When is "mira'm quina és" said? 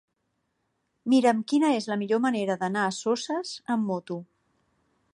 1.13-1.89